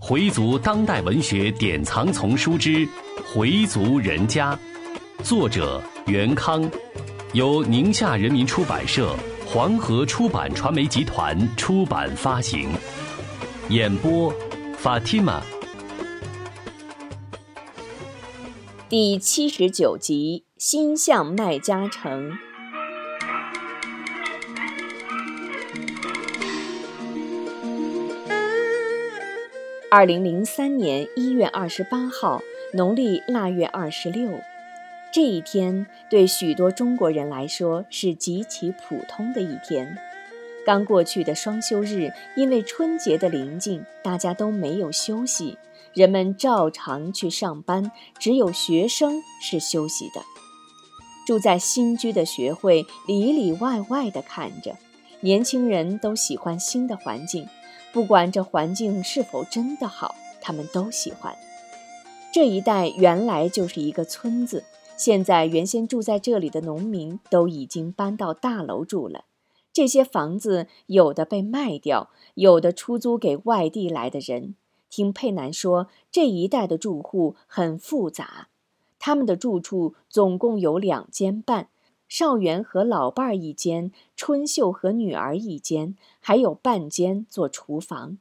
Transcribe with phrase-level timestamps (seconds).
[0.00, 2.70] 回族当代文学典藏丛书之
[3.34, 4.54] 《回族人家》，
[5.24, 6.70] 作者袁康，
[7.32, 12.68] 由宁夏人民出版社、黄河出版传媒集团出版发行。
[13.70, 14.30] 演播
[14.82, 15.40] ：Fatima。
[18.90, 22.30] 第七十九集：心向麦家城。
[29.96, 34.40] 二零零三年一月二十八号，农历腊月二十六，
[35.12, 39.96] 这一天对许多中国人来说是极其普通的一天。
[40.66, 45.58] 刚过去的双休日，因为春节的临近，大家都没有休息，
[45.92, 50.20] 人们照常去上班，只有学生是休息的。
[51.24, 54.74] 住在新居的学会里里外外地看着，
[55.20, 57.46] 年轻人都喜欢新的环境。
[57.94, 61.36] 不管这环境是否真的好，他们都喜欢。
[62.32, 64.64] 这一带原来就是一个村子，
[64.96, 69.26] 现在原先住在这里的农民都已经搬到大楼住了。
[69.72, 74.56] 这些房子有的被卖掉，有的出租给外地来的人。
[74.90, 78.48] 听佩南说，这一带的住户很复杂，
[78.98, 81.68] 他们的住处总共有两间半。
[82.16, 88.18] 少元和老伴儿一间，春秀和女儿一间，还有半间做厨房。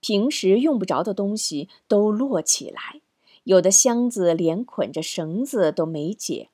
[0.00, 3.02] 平时用不着的东西都摞起来，
[3.44, 6.48] 有的箱子连捆着绳子都没解。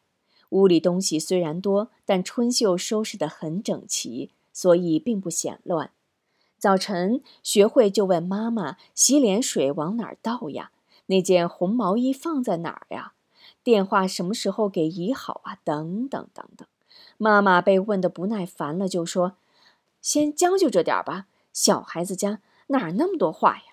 [0.49, 5.93] 屋里东西虽然多，但春秀收拾得很整齐，所以并不显乱。
[6.59, 10.73] 早晨，学会就问妈妈：“洗脸水往哪儿倒呀？
[11.07, 13.13] 那件红毛衣放在哪儿呀？”
[13.67, 15.59] 电话什么时候给姨好啊？
[15.65, 16.69] 等等等等，
[17.19, 19.39] 妈妈被问得不耐烦了，就说
[20.01, 23.65] ：“先将就着点吧，小孩子家哪那么多话呀？”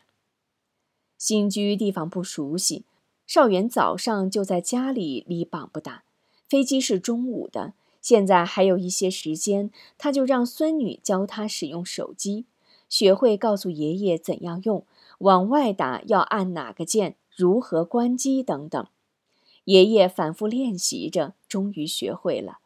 [1.19, 2.85] 新居地方不熟悉，
[3.27, 6.03] 少元早上就在家里离绑不打，
[6.49, 12.47] 飞机是中午的，现在还有一些时间，他就让孙女教他使用手机，
[12.89, 14.87] 学会告诉爷爷怎样用，
[15.19, 18.87] 往外打要按哪个键，如何关机等等。
[19.65, 22.59] 爷爷反复练习着，终于学会了。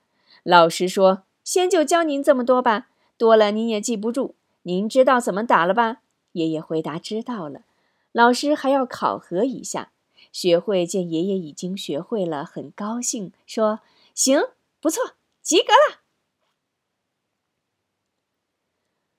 [0.43, 4.35] 老师说：“先就教您这么多吧，多了您也记不住。
[4.63, 6.01] 您知道怎么打了吧？”
[6.33, 7.61] 爷爷回答：“知道了。”
[8.11, 9.91] 老师还要考核一下。
[10.31, 13.79] 学会见爷爷已经学会了，很高兴，说
[14.13, 14.39] ：“行，
[14.79, 16.01] 不错，及格了。”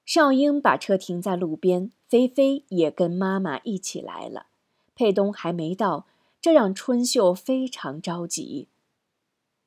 [0.04, 4.46] 少英把车停在路边，菲菲也跟妈妈一起来了。
[4.94, 6.06] 佩东还没到。
[6.40, 8.68] 这让春秀非常着急。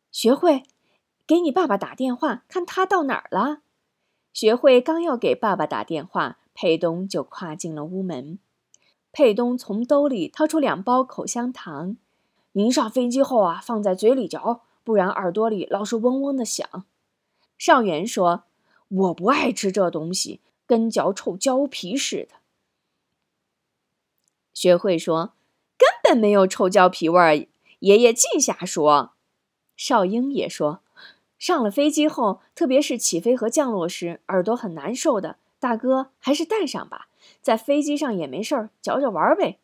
[0.09, 0.63] 学会，
[1.27, 3.61] 给你爸爸打电话，看他到哪儿了。
[4.33, 8.39] 学会刚要给爸爸打电话，佩东就跨进了屋门。
[9.11, 11.97] 佩东从兜里掏出两包口香糖，
[12.53, 16.85] 您上飞机后啊，放在嘴里嚼，不然耳朵里老是嗡嗡的响。
[17.57, 18.45] 少元说
[18.87, 22.35] ：“我不爱吃这东西，跟嚼臭胶皮似的。”
[24.53, 25.33] 学会说。
[25.81, 27.35] 根本没有臭胶皮味儿，
[27.79, 29.13] 爷爷净瞎说。
[29.75, 30.83] 少英也说，
[31.39, 35.37] 上了飞机后，特别是起飞和降落时，耳朵很难受的。
[35.59, 37.07] 大哥，还是带上吧，
[37.41, 39.57] 在飞机上也没事儿，嚼嚼玩呗。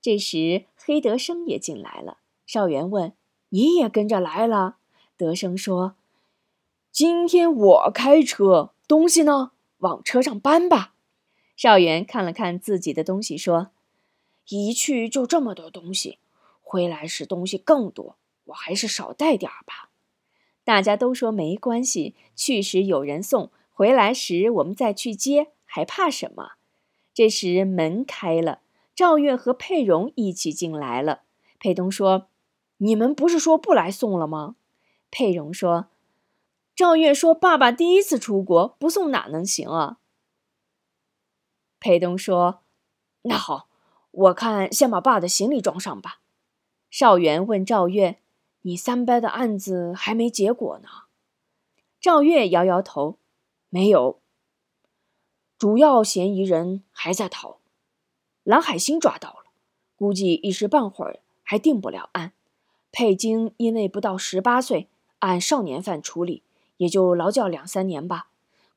[0.00, 2.18] 这时，黑德生也进来了。
[2.46, 3.12] 少元问
[3.50, 4.76] ：“你也跟着来了？”
[5.18, 5.96] 德生说
[6.92, 10.94] ：“今天我开车，东西呢，往车上搬吧。”
[11.56, 13.72] 少元看了看自己的东西，说。
[14.48, 16.18] 一去就这么多东西，
[16.60, 18.16] 回来时东西更多，
[18.46, 19.90] 我还是少带点儿吧。
[20.64, 26.52] 大家都说没关系，去时有人送，回来时我们再去接，还怕什么？
[27.14, 28.60] 这时门开了，
[28.94, 31.22] 赵月和佩蓉一起进来了。
[31.58, 32.28] 佩东说
[32.78, 34.56] ：“你们不是说不来送了吗？”
[35.10, 35.88] 佩蓉说
[36.74, 39.98] ：“赵月说爸爸第一次出国，不送哪能行啊？”
[41.78, 42.62] 佩东说
[43.22, 43.68] ：“那好。”
[44.12, 46.20] 我看先把爸的行李装上吧。
[46.90, 48.18] 少元问赵月
[48.62, 50.88] ：“你三伯的案子还没结果呢？”
[51.98, 53.16] 赵月摇摇头
[53.70, 54.20] ：“没有。
[55.56, 57.58] 主要嫌疑人还在逃，
[58.42, 59.44] 蓝海星抓到了，
[59.96, 62.32] 估计一时半会儿还定不了案。
[62.90, 64.88] 佩京因为不到十八岁，
[65.20, 66.42] 按少年犯处理，
[66.76, 68.28] 也就劳教两三年吧。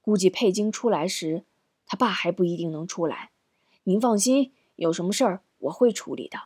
[0.02, 1.44] 估计佩京出来时，
[1.86, 3.32] 他爸还不一定能出来。
[3.84, 6.44] 您放心。”有什么事儿我会处理的。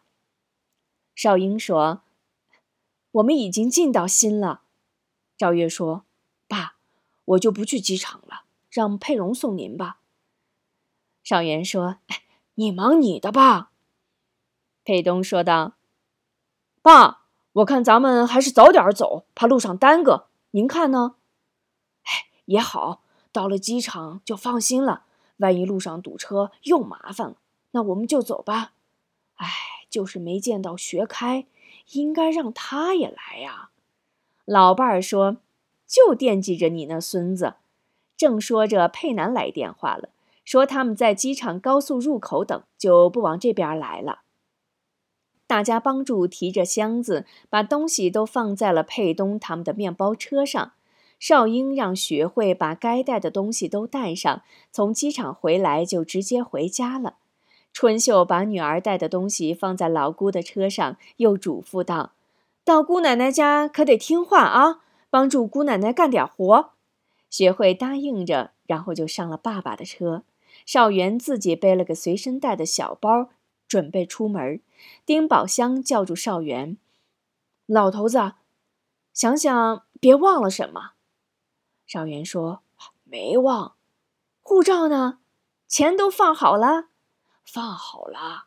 [1.16, 2.02] 少英说
[3.12, 4.62] ：“我们已经尽到心了。”
[5.38, 6.06] 赵月说
[6.48, 6.76] ：“爸，
[7.26, 10.00] 我就不去机场了，让佩蓉送您吧。”
[11.24, 12.24] 少元说：“哎，
[12.56, 13.72] 你忙你的吧。”
[14.86, 15.74] 佩东说道。
[16.82, 20.28] “爸，我看咱们还是早点走，怕路上耽搁。
[20.52, 21.16] 您看呢
[22.04, 25.06] ？”“哎，也好，到了机场就放心了。
[25.38, 27.36] 万一路上堵车又麻烦了，
[27.72, 28.74] 那我们就走吧。
[29.36, 29.48] 哎，
[29.90, 31.46] 就是没见到学开，
[31.94, 33.70] 应该让他也来呀。”
[34.46, 35.38] 老伴儿说
[35.88, 37.56] ：“就惦记着你那孙子。”
[38.18, 40.10] 正说着，佩南来电话了，
[40.44, 44.24] 说他们在机场高速入口等，就不往这边来了。
[45.48, 50.74] 大家帮助提着箱子，把东西都放在了佩东他们的面包车上。
[51.18, 57.18] 少英让学会把该带的东西都带上，从机场回来就直接回家了。
[57.72, 62.14] 春秀把女儿带的东西放在老姑的车上，又嘱咐道
[62.66, 66.72] ：“到姑奶奶家可得听话啊，帮助姑奶奶干点活。”
[67.30, 70.24] 学会答应着，然后就上了爸爸的车。
[70.66, 73.30] 少元自己背了个随身带的小包，
[73.68, 74.60] 准备出门。
[75.06, 76.78] 丁宝香叫住少元
[77.68, 78.34] ：“老头子，
[79.14, 80.94] 想想别忘了什么。”
[81.86, 82.62] 少元说
[83.06, 83.76] ：“没忘。
[84.42, 85.20] 护照呢？
[85.68, 86.88] 钱都放好了？
[87.52, 88.46] 放好了。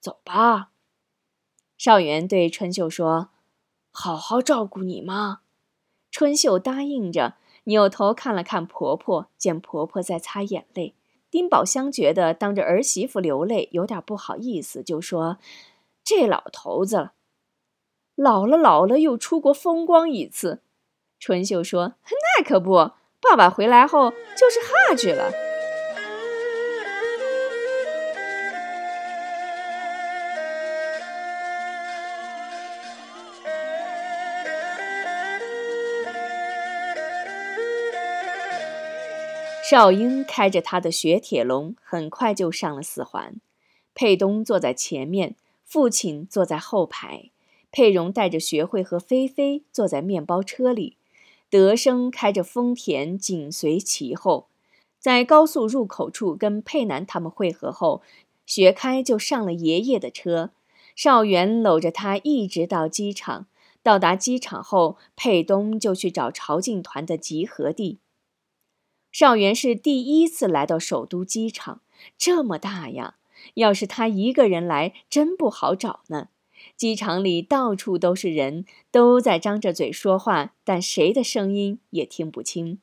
[0.00, 0.70] 走吧。”
[1.76, 3.30] 少元对春秀说
[3.90, 5.40] ：“好好照顾你妈。”
[6.10, 7.34] 春秀答应着。
[7.64, 10.94] 扭头看了看婆婆，见婆婆在擦眼泪。
[11.30, 15.36] 丁宝香觉得当着儿媳妇流泪有点不好意思，就说
[16.02, 17.10] ：“这老头子，
[18.14, 20.62] 老了老了又出国风光一次。”
[21.20, 21.96] 春秀说
[22.38, 25.30] ：“那可不，爸爸回来后就是哈去了。”
[39.70, 43.38] 少英开着他的雪铁龙，很快就上了四环。
[43.94, 47.28] 佩东坐在前面，父亲坐在后排。
[47.70, 50.96] 佩蓉带着学会和菲菲坐在面包车里，
[51.50, 54.46] 德生开着丰田紧随其后。
[54.98, 58.00] 在高速入口处跟佩南他们会合后，
[58.46, 60.52] 学开就上了爷爷的车。
[60.96, 63.46] 少元搂着他一直到机场。
[63.82, 67.98] 到达机场后，佩东就去找朝觐团的集合地。
[69.18, 71.80] 少元是第一次来到首都机场，
[72.16, 73.16] 这么大呀！
[73.54, 76.28] 要是他一个人来，真不好找呢。
[76.76, 82.78] 机场里到处都是人，都在张着嘴说话，但谁的声音也听不清。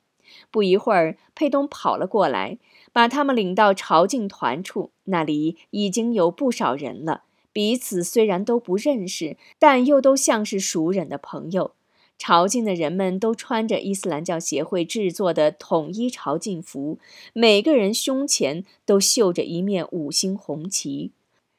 [0.52, 2.58] 不一会儿，佩东跑了过来，
[2.92, 4.92] 把他们领到朝觐团处。
[5.06, 7.24] 那里已经有不少人了，
[7.54, 11.76] 彼此虽然都不认识，但又都像是熟人的朋友。
[12.18, 16.98] 朝觐的人们都穿着伊斯兰教协会制作的统一朝觐服，
[17.34, 21.12] 每个人胸前都绣着一面五星红旗。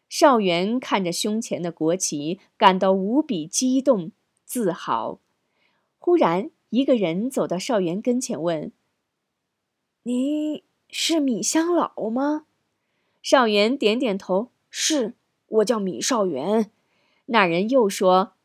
[0.08, 4.12] 少元看着胸前的国旗，感到无比激动、
[4.44, 5.18] 自豪。
[5.98, 8.72] 忽然，一个人走到少元跟前，问
[10.04, 12.46] ：“你是米香老吗？”
[13.20, 15.14] 少元点点头：“是，
[15.48, 16.70] 我叫米少元。”
[17.26, 18.35] 那人又说。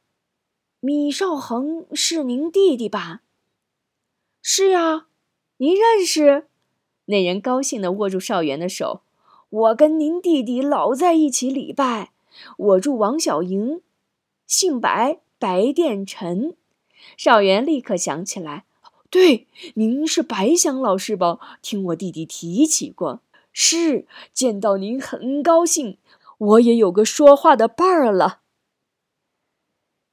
[0.83, 3.21] 米少恒是您弟弟吧？
[4.41, 5.05] 是啊，
[5.57, 6.47] 您认识？
[7.05, 9.01] 那人高兴地握住少元的手。
[9.51, 12.13] 我跟您弟弟老在一起礼拜。
[12.57, 13.83] 我住王小营，
[14.47, 16.55] 姓白，白殿臣。
[17.15, 18.65] 少元立刻想起来，
[19.11, 19.45] 对，
[19.75, 21.37] 您是白香老师吧？
[21.61, 23.21] 听我弟弟提起过。
[23.53, 25.99] 是，见到您很高兴，
[26.39, 28.40] 我也有个说话的伴儿了。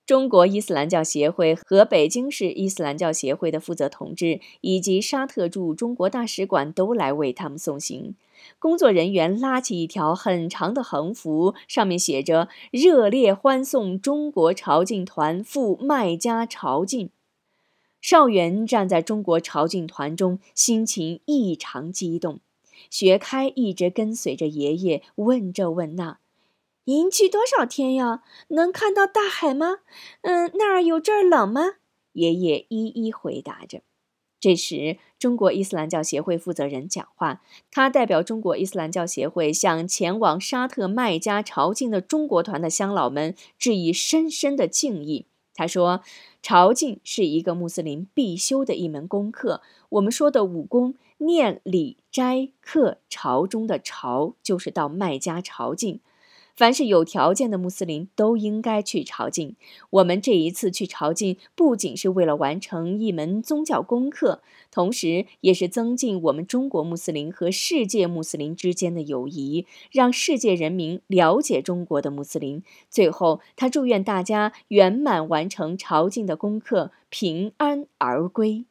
[0.08, 8.14] 中国伊斯兰教协会和北京市伊斯兰教协会的负责同志，以及沙特驻中国大使馆都来为他们送行。
[8.58, 17.10] 工作人员拉起一条很长的横幅，上面写着“热烈欢送中国朝觐团赴麦加朝觐”。
[18.00, 22.40] 少元站在中国朝觐团中，心情异常激动。
[22.88, 26.16] 学开一直跟随着爷爷，问这问那。
[26.88, 28.22] 您去多少天呀？
[28.48, 29.80] 能看到大海吗？
[30.22, 31.74] 嗯，那儿有这儿冷吗？
[32.14, 33.82] 爷爷一一回答着。
[34.40, 45.26] 这时，中国伊斯兰教协会负责人讲话，他代表中国伊斯兰教协会向前往沙特麦加朝觐的中国团的乡老们致以深深的敬意。
[45.52, 46.00] 他说
[46.40, 49.60] ：“朝觐是一个穆斯林必修的一门功课。
[49.90, 56.00] 我们说的五功，念、礼、斋、课、朝中的朝，就是到麦加朝觐。”
[56.58, 59.54] 凡是有条件的穆斯林都应该去朝觐。
[59.90, 72.64] 我们这一次去朝觐，不仅是为了完成一门宗教功课，同时也是增进我们中国穆斯林和世界穆斯林之间的友谊，让世界人民了解中国的穆斯林。
[72.90, 78.64] 最后，他祝愿大家圆满完成朝觐的功课，平安而归。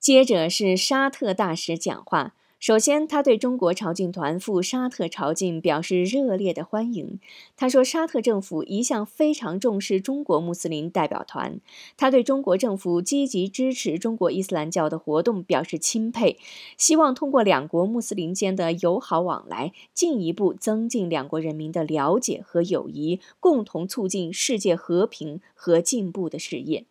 [0.00, 2.32] 接着是沙特大使讲话。
[2.58, 7.20] 首先，他对中国朝觐团赴沙特朝觐表示热烈的欢迎。
[7.54, 11.60] 他说，沙特政府一向非常重视中国穆斯林代表团，
[11.98, 16.38] 他对中国政府积极支持中国伊斯兰教的活动表示钦佩，
[16.78, 26.86] 希望通过两国穆斯林间的友好往来，进一步增进两国人民的了解和友谊，共同促进世界和平和进步的事业。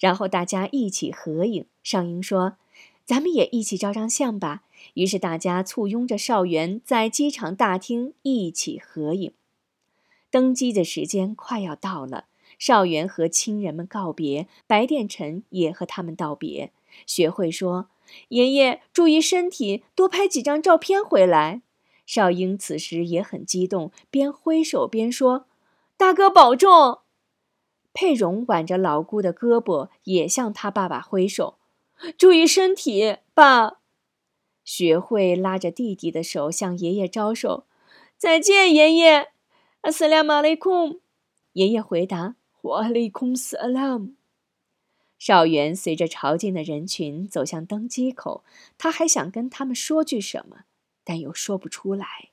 [0.00, 1.64] 然后大家一起合影。
[1.82, 2.54] 尚英说
[3.06, 4.62] ：“咱们也一起照张相吧。”
[4.94, 9.32] 于是大家簇拥着少元在机场大厅一起合影。
[10.30, 12.26] 登机的时间快要到了，
[12.58, 16.72] 少元和亲人们告别，白殿臣也和他们道别。
[17.06, 17.88] 学会说
[18.28, 21.62] ：“爷爷注意身体，多拍几张照片回来。”
[22.06, 25.46] 少英此时也很激动，边挥手边说
[25.96, 26.98] ：“大哥保重。”
[27.94, 31.58] 佩蓉挽着老姑的胳膊，也向他爸爸挥手
[32.16, 33.78] ：“注意身体，爸。”
[34.72, 37.64] 学会拉着弟弟的手向爷爷招手
[38.16, 39.32] ：“再见，爷爷。”
[39.82, 41.00] 阿斯拉马雷库，
[41.54, 44.12] 爷爷回答：“瓦雷库斯阿拉姆。”
[45.18, 48.44] 少元随着朝觐的人群走向登机口，
[48.78, 50.58] 他还想跟他们说句什么，
[51.02, 52.30] 但又说不出来。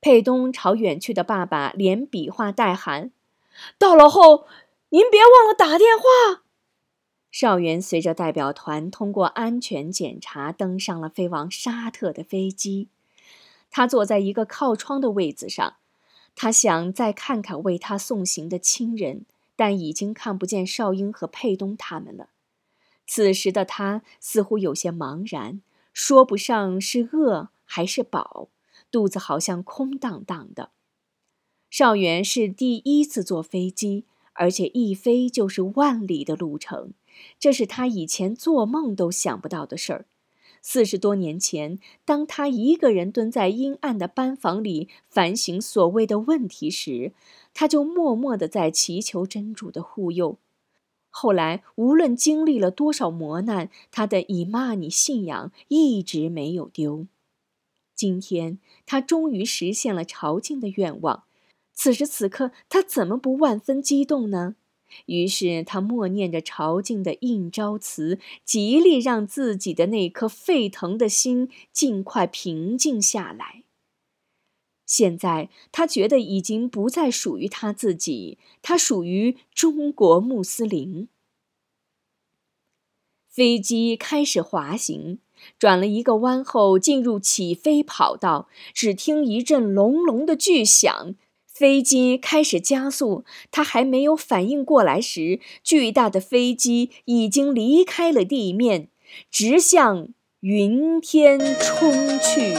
[0.00, 3.12] 佩东朝远去的爸爸连比划带喊
[3.78, 4.46] ：“到了后，
[4.88, 6.43] 您别忘了打电话。”
[7.34, 12.86] 少元随着代表团通过安全检查，登上了飞往沙特的飞机。
[13.72, 15.74] 他坐在一个靠窗的位子上，
[16.36, 19.26] 他想再看看为他送行的亲人，
[19.56, 22.28] 但已经看不见少英和佩东他们了。
[23.04, 25.60] 此时的他似乎有些茫然，
[25.92, 28.46] 说不上是饿还是饱，
[28.92, 30.70] 肚子好像空荡荡的。
[31.68, 36.92] 少元是第一次坐飞机，而且一飞就是万里的路程。
[37.38, 40.06] 这是他以前做梦都想不到的事儿。
[40.60, 47.12] 四十多年前，当他一个人蹲在阴暗的班房里反省所谓的问题时，
[47.52, 50.38] 他就默默地在祈求真主的护佑。
[51.10, 57.06] 后来，无论经历了多少磨难，他的以玛尼信仰一直没有丢。
[57.94, 61.24] 今天，他终于实现了朝觐的愿望。
[61.74, 64.56] 此时此刻，他怎么不万分激动呢？
[65.06, 73.62] 于是他默念着朝觐的应召词，极力让自己的那颗沸腾的心尽快平静下来。
[74.86, 81.08] 现在他觉得已经不再属于他自己，他属于中国穆斯林。
[83.26, 85.18] 飞机开始滑行，
[85.58, 91.16] 转了一个弯后进入起飞跑道，只听一阵隆隆的巨响。
[91.54, 98.88] 飞机开始加速，他还没有反应过来时，巨大的飞机已经离开了地面，
[99.30, 100.08] 直向
[100.40, 102.54] 云天冲去。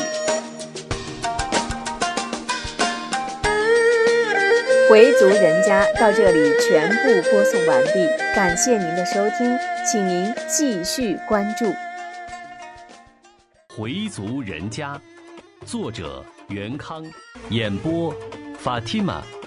[4.90, 7.92] 回族人家到这里全部播送完毕，
[8.34, 9.58] 感谢您的收听，
[9.92, 11.66] 请您继续关注。
[13.76, 15.02] 回族人家，
[15.66, 17.04] 作者袁康，
[17.50, 18.16] 演播。
[18.66, 19.45] 法蒂玛。